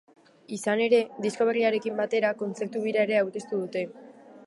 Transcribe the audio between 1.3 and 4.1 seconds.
berriarekin batera, kontzertu-bira ere aurkeztu dute.